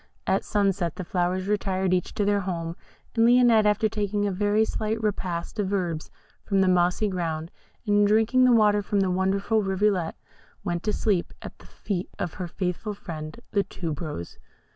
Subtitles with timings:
[0.25, 2.75] At sunset the flowers retired each to their home;
[3.13, 6.09] and Lionette, after taking a very slight repast of herbs
[6.43, 7.51] from the mossy ground,
[7.85, 10.15] and drinking the water from the wonderful rivulet,
[10.63, 14.39] went to sleep at the feet of her faithful friend the Tube rose.